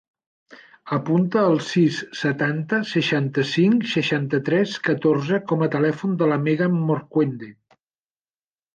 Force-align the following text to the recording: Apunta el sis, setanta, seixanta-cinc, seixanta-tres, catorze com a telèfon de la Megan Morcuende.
Apunta 0.95 1.43
el 1.49 1.57
sis, 1.67 1.99
setanta, 2.21 2.81
seixanta-cinc, 2.93 3.87
seixanta-tres, 3.93 4.77
catorze 4.91 5.43
com 5.53 5.65
a 5.67 5.71
telèfon 5.79 6.21
de 6.25 6.33
la 6.35 6.45
Megan 6.51 6.85
Morcuende. 6.91 7.57